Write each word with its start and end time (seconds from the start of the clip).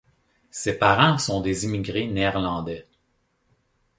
Ses 0.49 0.79
parents 0.79 1.19
sont 1.19 1.41
des 1.41 1.65
immigrés 1.65 2.07
néerlandais. 2.07 2.87